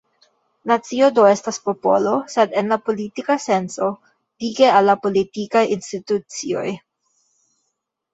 [0.69, 3.89] Nacio do estas popolo, sed en la politika senco,
[4.45, 6.65] lige al la politikaj institucioj.